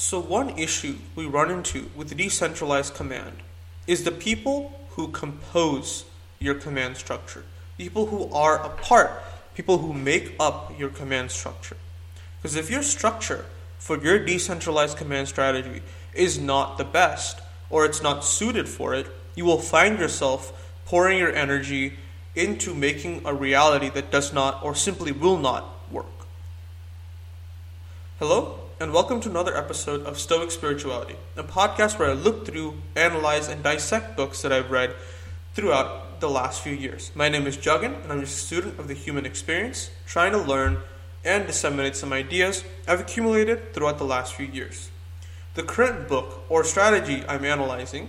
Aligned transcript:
So, 0.00 0.18
one 0.18 0.58
issue 0.58 0.96
we 1.14 1.26
run 1.26 1.50
into 1.50 1.90
with 1.94 2.16
decentralized 2.16 2.94
command 2.94 3.42
is 3.86 4.02
the 4.02 4.10
people 4.10 4.72
who 4.92 5.08
compose 5.08 6.06
your 6.38 6.54
command 6.54 6.96
structure, 6.96 7.44
people 7.76 8.06
who 8.06 8.32
are 8.32 8.64
a 8.64 8.70
part, 8.70 9.22
people 9.54 9.76
who 9.76 9.92
make 9.92 10.34
up 10.40 10.72
your 10.78 10.88
command 10.88 11.30
structure. 11.30 11.76
Because 12.38 12.56
if 12.56 12.70
your 12.70 12.82
structure 12.82 13.44
for 13.78 14.02
your 14.02 14.24
decentralized 14.24 14.96
command 14.96 15.28
strategy 15.28 15.82
is 16.14 16.38
not 16.38 16.78
the 16.78 16.84
best, 16.84 17.38
or 17.68 17.84
it's 17.84 18.02
not 18.02 18.24
suited 18.24 18.70
for 18.70 18.94
it, 18.94 19.06
you 19.34 19.44
will 19.44 19.60
find 19.60 19.98
yourself 19.98 20.72
pouring 20.86 21.18
your 21.18 21.34
energy 21.34 21.98
into 22.34 22.74
making 22.74 23.20
a 23.26 23.34
reality 23.34 23.90
that 23.90 24.10
does 24.10 24.32
not 24.32 24.64
or 24.64 24.74
simply 24.74 25.12
will 25.12 25.36
not 25.36 25.92
work. 25.92 26.06
Hello, 28.18 28.59
and 28.80 28.94
welcome 28.94 29.20
to 29.20 29.28
another 29.28 29.54
episode 29.54 30.06
of 30.06 30.18
Stoic 30.18 30.50
Spirituality, 30.50 31.16
a 31.36 31.42
podcast 31.42 31.98
where 31.98 32.08
I 32.08 32.14
look 32.14 32.46
through, 32.46 32.78
analyze, 32.96 33.46
and 33.46 33.62
dissect 33.62 34.16
books 34.16 34.40
that 34.40 34.54
I've 34.54 34.70
read 34.70 34.94
throughout 35.52 36.20
the 36.20 36.30
last 36.30 36.62
few 36.62 36.72
years. 36.72 37.10
My 37.14 37.28
name 37.28 37.46
is 37.46 37.58
Juggin, 37.58 38.02
and 38.02 38.10
I'm 38.10 38.20
a 38.20 38.26
student 38.26 38.78
of 38.78 38.88
the 38.88 38.94
human 38.94 39.26
experience, 39.26 39.90
trying 40.06 40.32
to 40.32 40.38
learn 40.38 40.78
and 41.26 41.46
disseminate 41.46 41.94
some 41.94 42.14
ideas 42.14 42.64
I've 42.88 43.00
accumulated 43.00 43.74
throughout 43.74 43.98
the 43.98 44.04
last 44.04 44.32
few 44.32 44.46
years. 44.46 44.90
The 45.56 45.62
current 45.62 46.08
book 46.08 46.44
or 46.48 46.64
strategy 46.64 47.22
I'm 47.28 47.44
analyzing 47.44 48.08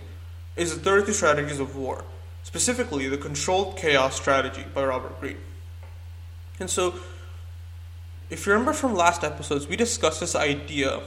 is 0.56 0.74
The 0.74 0.80
33 0.80 1.14
Strategies 1.14 1.60
of 1.60 1.76
War, 1.76 2.06
specifically 2.44 3.10
the 3.10 3.18
Controlled 3.18 3.76
Chaos 3.76 4.16
Strategy 4.16 4.64
by 4.74 4.86
Robert 4.86 5.20
Greene. 5.20 5.42
And 6.62 6.70
so, 6.70 6.94
if 8.32 8.46
you 8.46 8.54
remember 8.54 8.72
from 8.72 8.96
last 8.96 9.26
episodes, 9.26 9.68
we 9.68 9.76
discussed 9.76 10.22
this 10.22 10.36
idea 10.36 11.02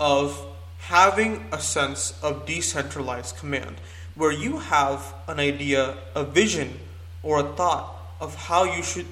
of 0.00 0.42
having 0.78 1.46
a 1.52 1.60
sense 1.60 2.18
of 2.22 2.46
decentralized 2.46 3.36
command, 3.36 3.76
where 4.14 4.32
you 4.32 4.58
have 4.58 5.14
an 5.28 5.38
idea, 5.38 5.98
a 6.14 6.24
vision, 6.24 6.80
or 7.22 7.40
a 7.40 7.42
thought 7.42 7.94
of 8.20 8.34
how 8.34 8.64
you 8.64 8.82
should 8.82 9.06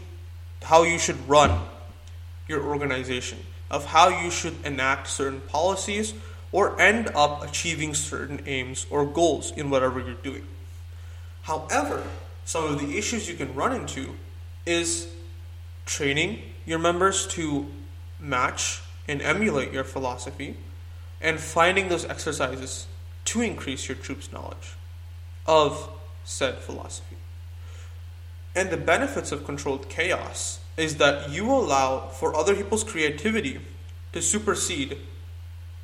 how 0.62 0.82
you 0.82 0.98
should 0.98 1.28
run 1.28 1.60
your 2.48 2.64
organization, 2.64 3.38
of 3.70 3.84
how 3.84 4.08
you 4.08 4.30
should 4.30 4.54
enact 4.64 5.06
certain 5.06 5.42
policies 5.42 6.14
or 6.52 6.80
end 6.80 7.10
up 7.14 7.46
achieving 7.46 7.92
certain 7.92 8.40
aims 8.46 8.86
or 8.88 9.04
goals 9.04 9.52
in 9.52 9.68
whatever 9.68 10.00
you're 10.00 10.14
doing. 10.14 10.46
However, 11.42 12.02
some 12.46 12.64
of 12.64 12.80
the 12.80 12.96
issues 12.96 13.28
you 13.28 13.34
can 13.34 13.54
run 13.54 13.74
into 13.74 14.14
is 14.64 15.06
training 15.84 16.53
your 16.66 16.78
members 16.78 17.26
to 17.28 17.66
match 18.18 18.82
and 19.06 19.20
emulate 19.20 19.72
your 19.72 19.84
philosophy 19.84 20.56
and 21.20 21.38
finding 21.40 21.88
those 21.88 22.04
exercises 22.04 22.86
to 23.24 23.40
increase 23.40 23.88
your 23.88 23.96
troops' 23.96 24.32
knowledge 24.32 24.74
of 25.46 25.88
said 26.24 26.58
philosophy. 26.58 27.16
And 28.54 28.70
the 28.70 28.76
benefits 28.76 29.32
of 29.32 29.44
controlled 29.44 29.88
chaos 29.88 30.60
is 30.76 30.96
that 30.96 31.30
you 31.30 31.50
allow 31.50 32.08
for 32.08 32.36
other 32.36 32.54
people's 32.54 32.84
creativity 32.84 33.60
to 34.12 34.22
supersede 34.22 34.98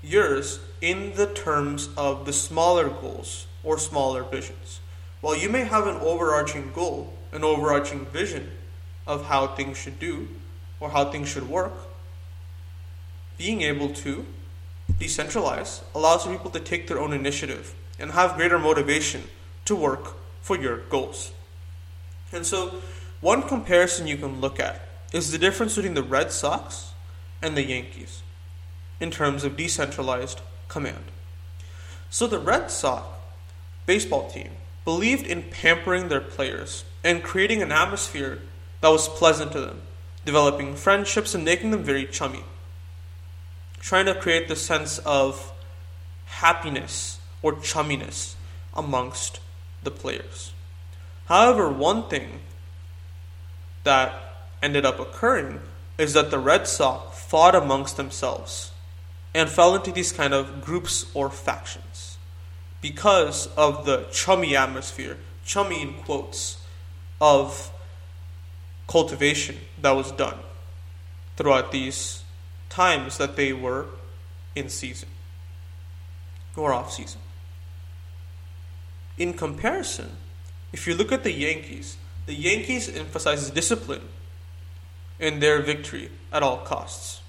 yours 0.03 0.61
in 0.81 1.15
the 1.15 1.27
terms 1.27 1.89
of 1.97 2.27
the 2.27 2.33
smaller 2.33 2.89
goals 2.89 3.47
or 3.63 3.79
smaller 3.79 4.23
visions. 4.23 4.81
While 5.21 5.37
you 5.37 5.49
may 5.49 5.65
have 5.65 5.87
an 5.87 5.97
overarching 5.97 6.73
goal, 6.73 7.13
an 7.33 7.45
overarching 7.45 8.07
vision 8.07 8.51
of 9.07 9.27
how 9.27 9.49
things 9.49 9.77
should 9.77 9.99
do 9.99 10.29
or 10.81 10.91
how 10.91 11.05
things 11.11 11.29
should 11.29 11.49
work, 11.49 11.73
being 13.39 13.63
able 13.63 13.91
to 13.91 14.27
decentralize 14.99 15.83
allows 15.95 16.27
people 16.27 16.51
to 16.51 16.61
take 16.61 16.89
their 16.89 16.99
own 16.99 17.13
initiative 17.13 17.75
and 17.99 18.11
have 18.13 18.37
greater 18.37 18.59
motivation 18.59 19.23
to 19.67 19.77
work 19.77 20.15
for 20.41 20.59
your 20.59 20.79
goals. 20.89 21.33
And 22.33 22.47
so, 22.47 22.81
one 23.21 23.43
comparison 23.43 24.07
you 24.07 24.17
can 24.17 24.41
look 24.41 24.59
at 24.59 24.81
is 25.13 25.31
the 25.31 25.39
difference 25.39 25.77
between 25.77 25.95
the 25.95 26.03
Red 26.03 26.33
Sox 26.33 26.93
and 27.43 27.57
the 27.57 27.65
Yankees 27.65 28.23
in 29.01 29.11
terms 29.11 29.45
of 29.45 29.57
decentralized 29.57 30.41
command. 30.69 31.05
So 32.11 32.27
the 32.27 32.39
Red 32.39 32.71
Sox 32.71 33.07
baseball 33.87 34.31
team 34.31 34.51
believed 34.85 35.27
in 35.27 35.43
pampering 35.43 36.09
their 36.09 36.21
players 36.21 36.85
and 37.03 37.23
creating 37.23 37.63
an 37.63 37.73
atmosphere 37.73 38.41
that 38.81 38.89
was 38.89 39.09
pleasant 39.09 39.53
to 39.53 39.61
them, 39.61 39.83
developing 40.25 40.77
friendships 40.77 41.35
and 41.35 41.45
making 41.45 41.71
them 41.71 41.83
very 41.83 42.07
chummy. 42.07 42.45
Trying 43.81 44.07
to 44.07 44.15
create 44.15 44.49
the 44.49 44.57
sense 44.57 44.99
of 44.99 45.53
happiness 46.27 47.19
or 47.43 47.55
chumminess 47.55 48.35
amongst 48.75 49.41
the 49.83 49.91
players. 49.91 50.53
However, 51.27 51.71
one 51.71 52.09
thing 52.09 52.41
that 53.85 54.13
ended 54.63 54.85
up 54.85 54.99
occurring 54.99 55.61
is 55.97 56.13
that 56.13 56.31
the 56.31 56.39
Red 56.39 56.67
Sox 56.67 57.19
fought 57.23 57.55
amongst 57.55 57.97
themselves 57.97 58.73
and 59.35 59.49
fell 59.49 59.75
into 59.75 59.93
these 59.93 60.13
kind 60.13 60.35
of 60.35 60.63
groups 60.63 61.11
or 61.15 61.31
factions 61.31 62.19
because 62.81 63.47
of 63.57 63.85
the 63.87 64.07
chummy 64.11 64.57
atmosphere, 64.57 65.19
chummy 65.45 65.83
in 65.83 65.95
quotes, 65.95 66.59
of 67.21 67.71
cultivation 68.91 69.57
that 69.81 69.93
was 69.93 70.11
done 70.13 70.37
throughout 71.37 71.71
these 71.71 72.25
times 72.69 73.19
that 73.19 73.37
they 73.37 73.53
were 73.53 73.87
in 74.57 74.69
season 74.69 75.09
or 76.57 76.73
off 76.73 76.93
season. 76.93 77.21
In 79.17 79.33
comparison, 79.33 80.17
if 80.73 80.89
you 80.89 80.97
look 80.97 81.13
at 81.13 81.23
the 81.23 81.31
Yankees, 81.31 81.99
the 82.27 82.35
Yankees 82.35 82.89
emphasizes 82.89 83.51
discipline 83.51 84.09
in 85.21 85.39
their 85.39 85.63
victory 85.63 86.11
at 86.33 86.43
all 86.43 86.59
costs. 86.59 87.21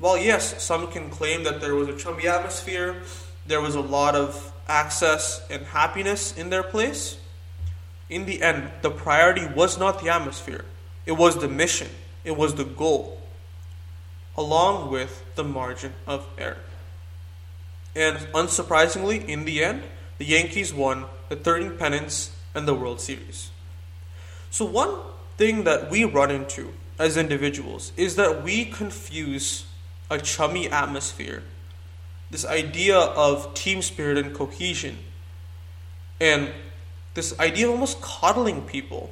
While 0.00 0.18
yes, 0.18 0.60
some 0.60 0.90
can 0.90 1.10
claim 1.10 1.44
that 1.44 1.60
there 1.60 1.76
was 1.76 1.88
a 1.88 1.96
chummy 1.96 2.26
atmosphere, 2.26 3.02
there 3.46 3.60
was 3.60 3.76
a 3.76 3.80
lot 3.80 4.16
of 4.16 4.52
access 4.66 5.46
and 5.48 5.64
happiness 5.66 6.36
in 6.36 6.50
their 6.50 6.64
place, 6.64 7.18
in 8.14 8.26
the 8.26 8.42
end, 8.42 8.70
the 8.82 8.90
priority 8.90 9.44
was 9.44 9.76
not 9.76 10.00
the 10.00 10.08
atmosphere, 10.08 10.64
it 11.04 11.12
was 11.12 11.36
the 11.36 11.48
mission, 11.48 11.88
it 12.22 12.36
was 12.36 12.54
the 12.54 12.64
goal, 12.64 13.20
along 14.36 14.88
with 14.88 15.24
the 15.34 15.42
margin 15.42 15.92
of 16.06 16.24
error. 16.38 16.58
And 17.96 18.18
unsurprisingly, 18.32 19.26
in 19.26 19.44
the 19.44 19.64
end, 19.64 19.82
the 20.18 20.24
Yankees 20.26 20.72
won 20.72 21.06
the 21.28 21.34
13 21.34 21.76
pennants 21.76 22.30
and 22.54 22.68
the 22.68 22.74
World 22.74 23.00
Series. 23.00 23.50
So, 24.48 24.64
one 24.64 24.94
thing 25.36 25.64
that 25.64 25.90
we 25.90 26.04
run 26.04 26.30
into 26.30 26.72
as 27.00 27.16
individuals 27.16 27.90
is 27.96 28.14
that 28.14 28.44
we 28.44 28.66
confuse 28.66 29.66
a 30.08 30.18
chummy 30.18 30.68
atmosphere, 30.68 31.42
this 32.30 32.46
idea 32.46 32.96
of 32.96 33.54
team 33.54 33.82
spirit 33.82 34.18
and 34.18 34.32
cohesion, 34.32 34.98
and 36.20 36.52
this 37.14 37.38
idea 37.38 37.66
of 37.66 37.72
almost 37.72 38.00
coddling 38.00 38.62
people 38.62 39.10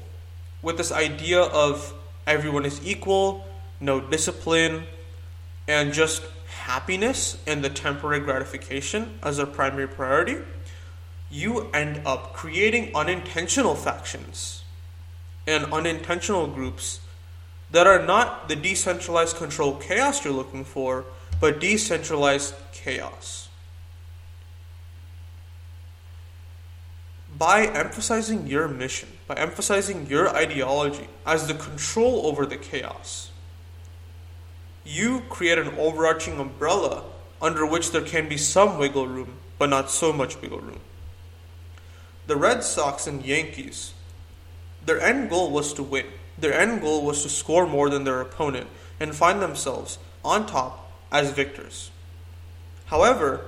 with 0.61 0.77
this 0.77 0.93
idea 0.93 1.41
of 1.41 1.95
everyone 2.27 2.65
is 2.65 2.85
equal, 2.87 3.47
no 3.81 4.01
discipline, 4.01 4.85
and 5.67 5.93
just 5.93 6.23
happiness 6.47 7.39
and 7.47 7.65
the 7.65 7.71
temporary 7.71 8.21
gratification 8.21 9.19
as 9.23 9.39
a 9.39 9.47
primary 9.47 9.89
priority, 9.89 10.37
you 11.31 11.71
end 11.73 12.01
up 12.07 12.35
creating 12.35 12.95
unintentional 12.95 13.75
factions 13.75 14.63
and 15.47 15.65
unintentional 15.73 16.47
groups 16.47 17.01
that 17.71 17.87
are 17.87 18.05
not 18.05 18.49
the 18.49 18.57
decentralized 18.57 19.37
control 19.37 19.75
chaos 19.77 20.25
you're 20.25 20.35
looking 20.35 20.65
for, 20.65 21.05
but 21.41 21.59
decentralized 21.59 22.55
chaos. 22.73 23.49
By 27.43 27.67
emphasizing 27.67 28.47
your 28.47 28.69
mission, 28.69 29.09
by 29.27 29.35
emphasizing 29.35 30.07
your 30.07 30.29
ideology 30.29 31.09
as 31.27 31.49
the 31.49 31.55
control 31.55 32.29
over 32.29 32.47
the 32.47 32.57
chaos, 32.57 33.33
you 34.85 35.25
create 35.29 35.59
an 35.59 35.75
overarching 35.77 36.39
umbrella 36.39 37.03
under 37.43 37.67
which 37.67 37.91
there 37.91 38.05
can 38.05 38.29
be 38.29 38.37
some 38.37 38.79
wiggle 38.79 39.09
room, 39.09 39.39
but 39.59 39.71
not 39.71 39.91
so 39.91 40.13
much 40.13 40.41
wiggle 40.41 40.61
room. 40.61 40.79
The 42.29 42.37
Red 42.37 42.63
Sox 42.63 43.09
and 43.09 43.25
Yankees, 43.25 43.93
their 44.87 45.01
end 45.01 45.29
goal 45.29 45.51
was 45.51 45.73
to 45.73 45.83
win. 45.83 46.07
Their 46.39 46.55
end 46.55 46.81
goal 46.81 47.05
was 47.05 47.25
to 47.25 47.29
score 47.29 47.67
more 47.67 47.91
than 47.91 48.05
their 48.05 48.21
opponent 48.21 48.69
and 49.01 49.17
find 49.17 49.43
themselves 49.43 49.99
on 50.25 50.47
top 50.47 50.93
as 51.11 51.33
victors. 51.33 51.91
However, 52.85 53.47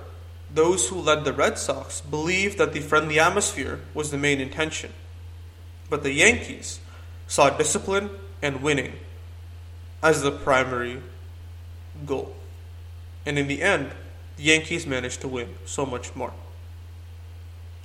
those 0.55 0.89
who 0.89 1.01
led 1.01 1.25
the 1.25 1.33
Red 1.33 1.59
Sox 1.59 2.01
believed 2.01 2.59
that 2.59 2.73
the 2.73 2.81
friendly 2.81 3.19
atmosphere 3.19 3.81
was 3.93 4.11
the 4.11 4.19
main 4.19 4.41
intention. 4.41 4.93
But 5.91 6.05
the 6.05 6.13
Yankees 6.13 6.79
saw 7.27 7.51
discipline 7.51 8.11
and 8.41 8.63
winning 8.63 8.93
as 10.03 10.23
the 10.23 10.31
primary 10.31 11.03
goal. 12.07 12.37
And 13.27 13.39
in 13.39 13.49
the 13.49 13.63
end, 13.63 13.91
the 14.37 14.45
Yankees 14.45 14.87
managed 14.87 15.21
to 15.23 15.29
win 15.29 15.55
so 15.65 15.85
much 15.85 16.15
more. 16.15 16.33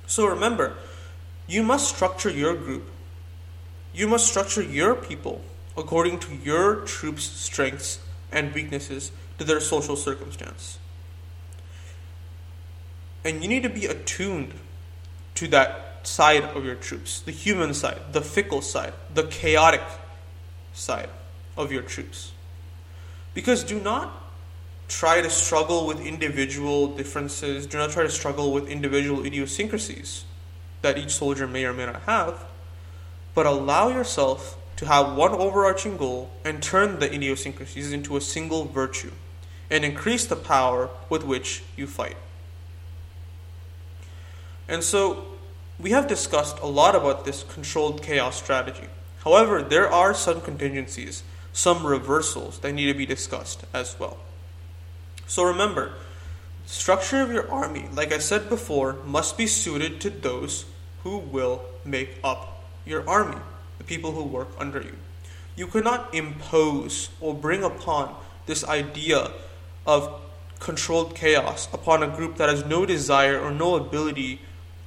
So 0.06 0.26
remember, 0.26 0.76
you 1.48 1.62
must 1.62 1.94
structure 1.94 2.30
your 2.30 2.54
group. 2.54 2.88
You 3.92 4.06
must 4.06 4.28
structure 4.28 4.62
your 4.62 4.94
people 4.94 5.42
according 5.76 6.20
to 6.20 6.34
your 6.34 6.76
troops' 6.82 7.24
strengths 7.24 7.98
and 8.30 8.54
weaknesses 8.54 9.10
to 9.38 9.44
their 9.44 9.60
social 9.60 9.96
circumstance. 9.96 10.78
And 13.24 13.42
you 13.42 13.48
need 13.48 13.62
to 13.62 13.68
be 13.68 13.86
attuned 13.86 14.54
to 15.34 15.48
that 15.48 16.06
side 16.06 16.44
of 16.44 16.64
your 16.64 16.74
troops 16.74 17.20
the 17.20 17.32
human 17.32 17.74
side, 17.74 18.00
the 18.12 18.22
fickle 18.22 18.62
side, 18.62 18.94
the 19.12 19.24
chaotic 19.24 19.82
side 20.72 21.10
of 21.56 21.72
your 21.72 21.82
troops. 21.82 22.32
Because 23.34 23.64
do 23.64 23.78
not 23.80 24.12
try 24.88 25.20
to 25.20 25.30
struggle 25.30 25.86
with 25.86 26.00
individual 26.00 26.96
differences, 26.96 27.66
do 27.66 27.78
not 27.78 27.90
try 27.90 28.02
to 28.02 28.10
struggle 28.10 28.52
with 28.52 28.68
individual 28.68 29.24
idiosyncrasies 29.24 30.24
that 30.82 30.98
each 30.98 31.10
soldier 31.10 31.46
may 31.46 31.64
or 31.64 31.72
may 31.72 31.86
not 31.86 32.02
have, 32.02 32.44
but 33.34 33.46
allow 33.46 33.88
yourself 33.88 34.56
to 34.76 34.86
have 34.86 35.14
one 35.14 35.32
overarching 35.32 35.96
goal 35.96 36.30
and 36.44 36.62
turn 36.62 36.98
the 36.98 37.14
idiosyncrasies 37.14 37.92
into 37.92 38.16
a 38.16 38.20
single 38.20 38.64
virtue 38.64 39.12
and 39.70 39.84
increase 39.84 40.26
the 40.26 40.36
power 40.36 40.88
with 41.08 41.22
which 41.22 41.62
you 41.76 41.86
fight. 41.86 42.16
And 44.70 44.84
so, 44.84 45.26
we 45.80 45.90
have 45.90 46.06
discussed 46.06 46.58
a 46.60 46.66
lot 46.66 46.94
about 46.94 47.24
this 47.24 47.42
controlled 47.42 48.02
chaos 48.02 48.36
strategy. 48.36 48.86
However, 49.24 49.62
there 49.62 49.90
are 49.90 50.14
some 50.14 50.40
contingencies, 50.40 51.24
some 51.52 51.84
reversals 51.84 52.60
that 52.60 52.72
need 52.72 52.86
to 52.86 52.94
be 52.94 53.04
discussed 53.04 53.64
as 53.74 53.98
well. 53.98 54.18
So 55.26 55.42
remember, 55.42 55.94
the 56.64 56.70
structure 56.70 57.20
of 57.20 57.32
your 57.32 57.50
army, 57.50 57.88
like 57.92 58.12
I 58.12 58.18
said 58.18 58.48
before, 58.48 58.96
must 59.04 59.36
be 59.36 59.46
suited 59.46 60.00
to 60.02 60.10
those 60.10 60.66
who 61.02 61.18
will 61.18 61.62
make 61.84 62.18
up 62.22 62.62
your 62.86 63.08
army, 63.08 63.40
the 63.78 63.84
people 63.84 64.12
who 64.12 64.22
work 64.22 64.48
under 64.58 64.80
you. 64.80 64.96
You 65.56 65.66
cannot 65.66 66.14
impose 66.14 67.10
or 67.20 67.34
bring 67.34 67.64
upon 67.64 68.14
this 68.46 68.64
idea 68.64 69.32
of 69.86 70.20
controlled 70.60 71.16
chaos 71.16 71.68
upon 71.72 72.02
a 72.02 72.08
group 72.08 72.36
that 72.36 72.48
has 72.48 72.64
no 72.64 72.86
desire 72.86 73.40
or 73.40 73.50
no 73.50 73.74
ability 73.74 74.40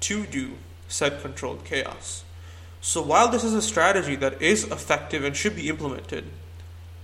to 0.03 0.25
do 0.25 0.53
said 0.87 1.21
controlled 1.21 1.65
chaos. 1.65 2.23
So 2.81 3.01
while 3.01 3.29
this 3.29 3.43
is 3.43 3.53
a 3.53 3.61
strategy 3.61 4.15
that 4.17 4.41
is 4.41 4.65
effective 4.65 5.23
and 5.23 5.35
should 5.35 5.55
be 5.55 5.69
implemented, 5.69 6.25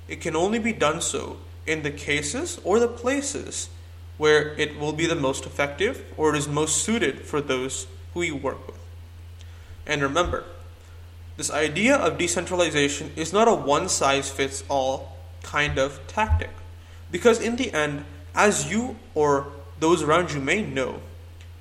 it 0.07 0.21
can 0.21 0.35
only 0.35 0.59
be 0.59 0.73
done 0.73 1.01
so 1.01 1.37
in 1.65 1.83
the 1.83 1.91
cases 1.91 2.59
or 2.63 2.79
the 2.79 2.87
places 2.87 3.69
where 4.17 4.53
it 4.59 4.77
will 4.77 4.91
be 4.91 5.05
the 5.05 5.15
most 5.15 5.45
effective 5.45 6.03
or 6.17 6.35
it 6.35 6.37
is 6.37 6.47
most 6.47 6.83
suited 6.83 7.21
for 7.21 7.39
those 7.39 7.87
who 8.13 8.21
you 8.21 8.35
work 8.35 8.67
with. 8.67 8.79
And 9.87 10.01
remember, 10.01 10.43
this 11.37 11.49
idea 11.49 11.95
of 11.95 12.17
decentralization 12.17 13.11
is 13.15 13.31
not 13.31 13.47
a 13.47 13.53
one 13.53 13.87
size 13.87 14.29
fits 14.29 14.63
all 14.67 15.15
kind 15.41 15.77
of 15.77 16.05
tactic. 16.07 16.51
Because 17.09 17.39
in 17.39 17.55
the 17.55 17.71
end, 17.71 18.03
as 18.35 18.69
you 18.69 18.97
or 19.15 19.47
those 19.79 20.03
around 20.03 20.33
you 20.33 20.41
may 20.41 20.61
know, 20.61 20.99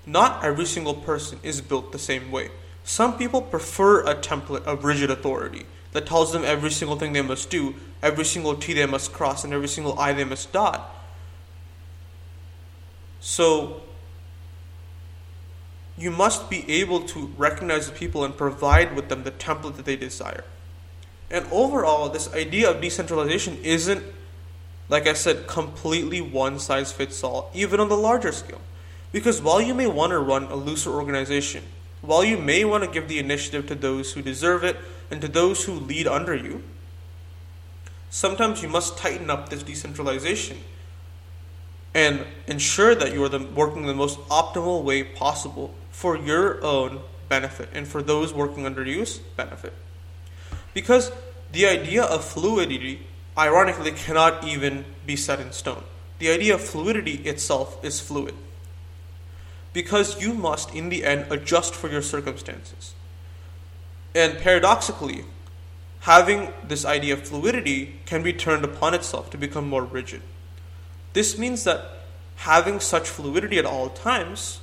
not 0.09 0.45
every 0.45 0.65
single 0.65 0.95
person 0.95 1.39
is 1.43 1.61
built 1.61 1.93
the 1.93 1.99
same 1.99 2.31
way. 2.31 2.51
Some 2.83 3.19
people 3.19 3.43
prefer 3.43 4.01
a 4.01 4.15
template 4.15 4.65
of 4.65 4.85
rigid 4.85 5.11
authority 5.11 5.67
that 5.93 6.07
tells 6.07 6.33
them 6.33 6.45
every 6.45 6.71
single 6.71 6.97
thing 6.97 7.13
they 7.13 7.23
must 7.23 7.51
do, 7.51 7.75
every 8.03 8.25
single 8.25 8.55
T 8.55 8.73
they 8.73 8.87
must 8.87 9.13
cross, 9.13 9.45
and 9.45 9.53
every 9.53 9.69
single 9.69 9.99
I 9.99 10.13
they 10.13 10.25
must 10.25 10.53
dot. 10.53 10.95
So, 13.21 13.83
you 15.99 16.11
must 16.11 16.49
be 16.49 16.69
able 16.71 17.01
to 17.01 17.27
recognize 17.37 17.87
the 17.87 17.93
people 17.93 18.25
and 18.25 18.37
provide 18.37 18.95
with 18.95 19.09
them 19.09 19.25
the 19.25 19.33
template 19.33 19.77
that 19.77 19.85
they 19.85 19.97
desire. 19.97 20.45
And 21.31 21.47
overall, 21.51 22.09
this 22.09 22.33
idea 22.33 22.71
of 22.71 22.81
decentralization 22.81 23.59
isn't, 23.63 24.05
like 24.89 25.07
I 25.07 25.13
said, 25.13 25.47
completely 25.47 26.21
one 26.21 26.59
size 26.59 26.93
fits 26.93 27.23
all, 27.23 27.51
even 27.53 27.81
on 27.81 27.89
the 27.89 27.97
larger 27.97 28.33
scale. 28.33 28.61
Because 29.13 29.41
while 29.41 29.61
you 29.61 29.75
may 29.75 29.87
want 29.87 30.11
to 30.13 30.19
run 30.19 30.45
a 30.45 30.57
looser 30.57 30.91
organization, 30.91 31.65
while 32.03 32.25
you 32.25 32.39
may 32.39 32.65
want 32.65 32.85
to 32.85 32.91
give 32.91 33.09
the 33.09 33.19
initiative 33.19 33.67
to 33.69 33.75
those 33.75 34.13
who 34.13 34.23
deserve 34.23 34.65
it 34.65 34.77
and 35.11 35.21
to 35.21 35.29
those 35.29 35.65
who 35.65 35.73
lead 35.73 36.07
under 36.07 36.35
you, 36.35 36.63
sometimes 38.11 38.63
you 38.63 38.69
must 38.69 38.99
tighten 38.99 39.31
up 39.31 39.49
this 39.49 39.63
decentralization 39.63 40.59
and 41.95 42.25
ensure 42.47 42.95
that 42.95 43.13
you 43.13 43.25
are 43.25 43.29
the, 43.29 43.41
working 43.41 43.87
the 43.87 43.95
most 43.95 44.19
optimal 44.29 44.85
way 44.85 45.03
possible 45.03 45.75
for 45.91 46.17
your 46.17 46.63
own 46.63 47.01
benefit 47.29 47.69
and 47.73 47.89
for 47.89 48.03
those 48.03 48.33
working 48.33 48.67
under 48.67 48.85
you's 48.85 49.19
benefit. 49.19 49.73
Because 50.75 51.11
the 51.51 51.67
idea 51.67 52.05
of 52.05 52.25
fluidity, 52.25 53.07
ironically, 53.37 53.91
cannot 53.93 54.45
even 54.45 54.85
be 55.07 55.17
set 55.17 55.41
in 55.41 55.51
stone. 55.51 55.83
The 56.19 56.31
idea 56.31 56.55
of 56.55 56.61
fluidity 56.61 57.15
itself 57.27 57.83
is 57.83 58.01
fluid 58.01 58.35
because 59.79 60.21
you 60.21 60.35
must, 60.35 60.75
in 60.75 60.89
the 60.89 61.05
end, 61.05 61.25
adjust 61.31 61.73
for 61.73 61.89
your 61.89 62.03
circumstances. 62.03 62.95
And 64.13 64.37
paradoxically, 64.37 65.25
having 66.01 66.53
this 66.67 66.85
idea 66.85 67.15
of 67.15 67.29
fluidity 67.29 68.01
can 68.05 68.25
be 68.25 68.33
turned 68.33 68.65
upon 68.65 68.93
itself 68.93 69.31
to 69.31 69.39
become 69.39 69.69
more 69.69 69.85
rigid. 69.85 70.23
This 71.13 71.39
means 71.39 71.63
that 71.63 71.81
having 72.39 72.81
such 72.81 73.09
fluidity 73.09 73.57
at 73.57 73.65
all 73.65 73.91
times 73.91 74.59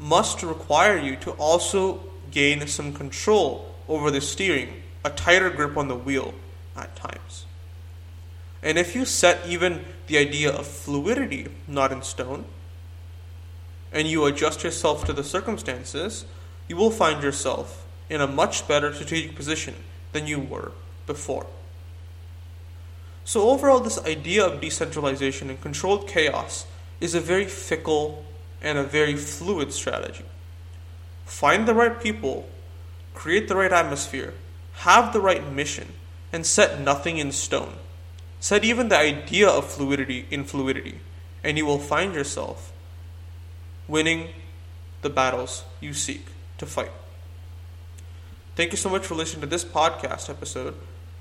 must 0.00 0.42
require 0.42 0.98
you 0.98 1.14
to 1.18 1.30
also 1.38 2.00
gain 2.32 2.66
some 2.66 2.92
control 2.92 3.72
over 3.86 4.10
the 4.10 4.20
steering, 4.20 4.82
a 5.04 5.10
tighter 5.10 5.50
grip 5.50 5.76
on 5.76 5.86
the 5.86 5.94
wheel 5.94 6.34
at 6.76 6.96
times. 6.96 7.46
And 8.60 8.76
if 8.76 8.96
you 8.96 9.04
set 9.04 9.46
even 9.46 9.84
the 10.08 10.18
idea 10.18 10.50
of 10.50 10.66
fluidity 10.66 11.46
not 11.68 11.92
in 11.92 12.02
stone, 12.02 12.44
and 13.92 14.08
you 14.08 14.24
adjust 14.24 14.64
yourself 14.64 15.04
to 15.04 15.12
the 15.12 15.24
circumstances, 15.24 16.24
you 16.68 16.76
will 16.76 16.90
find 16.90 17.22
yourself 17.22 17.86
in 18.08 18.20
a 18.20 18.26
much 18.26 18.66
better 18.66 18.92
strategic 18.92 19.34
position 19.34 19.74
than 20.12 20.26
you 20.26 20.38
were 20.38 20.72
before. 21.06 21.46
So, 23.24 23.50
overall, 23.50 23.80
this 23.80 24.02
idea 24.04 24.44
of 24.44 24.60
decentralization 24.60 25.48
and 25.48 25.60
controlled 25.60 26.08
chaos 26.08 26.66
is 27.00 27.14
a 27.14 27.20
very 27.20 27.46
fickle 27.46 28.24
and 28.60 28.78
a 28.78 28.84
very 28.84 29.16
fluid 29.16 29.72
strategy. 29.72 30.24
Find 31.24 31.66
the 31.66 31.74
right 31.74 32.00
people, 32.00 32.48
create 33.14 33.48
the 33.48 33.56
right 33.56 33.72
atmosphere, 33.72 34.34
have 34.74 35.12
the 35.12 35.20
right 35.20 35.52
mission, 35.52 35.88
and 36.32 36.44
set 36.44 36.80
nothing 36.80 37.18
in 37.18 37.30
stone. 37.30 37.74
Set 38.40 38.64
even 38.64 38.88
the 38.88 38.98
idea 38.98 39.48
of 39.48 39.70
fluidity 39.70 40.26
in 40.30 40.44
fluidity, 40.44 40.98
and 41.44 41.56
you 41.56 41.64
will 41.64 41.78
find 41.78 42.14
yourself 42.14 42.72
winning 43.88 44.30
the 45.02 45.10
battles 45.10 45.64
you 45.80 45.92
seek 45.92 46.26
to 46.58 46.66
fight. 46.66 46.90
Thank 48.54 48.72
you 48.72 48.76
so 48.76 48.88
much 48.90 49.06
for 49.06 49.14
listening 49.14 49.40
to 49.40 49.46
this 49.46 49.64
podcast 49.64 50.28
episode 50.28 50.74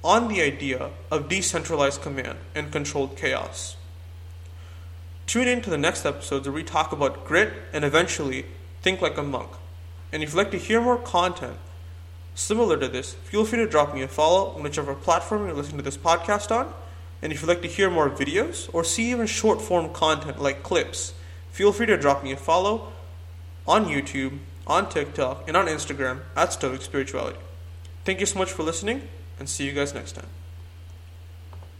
on 0.03 0.27
the 0.27 0.41
idea 0.41 0.91
of 1.09 1.29
decentralized 1.29 2.01
command 2.01 2.37
and 2.53 2.71
controlled 2.71 3.15
chaos. 3.15 3.77
Tune 5.27 5.47
in 5.47 5.61
to 5.61 5.69
the 5.69 5.77
next 5.77 6.05
episodes 6.05 6.47
where 6.47 6.53
we 6.53 6.63
talk 6.63 6.91
about 6.91 7.23
grit 7.25 7.53
and 7.71 7.85
eventually 7.85 8.45
think 8.81 9.01
like 9.01 9.17
a 9.17 9.23
monk. 9.23 9.51
And 10.11 10.21
if 10.21 10.29
you'd 10.29 10.37
like 10.37 10.51
to 10.51 10.57
hear 10.57 10.81
more 10.81 10.97
content 10.97 11.57
similar 12.35 12.77
to 12.77 12.87
this, 12.87 13.13
feel 13.13 13.45
free 13.45 13.59
to 13.59 13.67
drop 13.67 13.93
me 13.93 14.01
a 14.01 14.07
follow 14.07 14.51
on 14.55 14.63
whichever 14.63 14.93
platform 14.93 15.45
you're 15.45 15.55
listening 15.55 15.77
to 15.77 15.83
this 15.83 15.97
podcast 15.97 16.51
on. 16.51 16.73
And 17.21 17.31
if 17.31 17.41
you'd 17.41 17.47
like 17.47 17.61
to 17.61 17.67
hear 17.67 17.89
more 17.89 18.09
videos 18.09 18.69
or 18.73 18.83
see 18.83 19.11
even 19.11 19.27
short 19.27 19.61
form 19.61 19.93
content 19.93 20.41
like 20.41 20.63
clips, 20.63 21.13
feel 21.51 21.71
free 21.71 21.85
to 21.85 21.97
drop 21.97 22.23
me 22.23 22.31
a 22.31 22.37
follow 22.37 22.91
on 23.67 23.85
YouTube, 23.85 24.39
on 24.65 24.89
TikTok, 24.89 25.47
and 25.47 25.55
on 25.55 25.67
Instagram 25.67 26.21
at 26.35 26.53
Stoic 26.53 26.81
Spirituality. 26.81 27.39
Thank 28.03 28.19
you 28.19 28.25
so 28.25 28.39
much 28.39 28.51
for 28.51 28.63
listening, 28.63 29.07
and 29.37 29.47
see 29.47 29.65
you 29.65 29.73
guys 29.73 29.93
next 29.93 30.13
time. 30.13 30.40